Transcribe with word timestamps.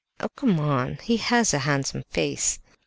"Oh, 0.19 0.29
come! 0.35 0.97
He 1.03 1.17
has 1.17 1.53
a 1.53 1.59
handsome 1.59 2.01
face." 2.09 2.57